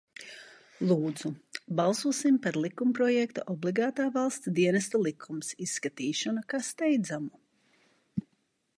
[0.91, 1.29] "Lūdzu,
[1.79, 8.27] balsosim par likumprojekta "Obligātā valsts dienesta likums" izskatīšanu kā steidzamu."